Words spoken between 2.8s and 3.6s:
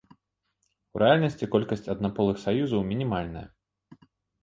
мінімальная.